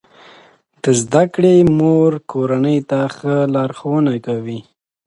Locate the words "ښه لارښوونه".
3.15-4.13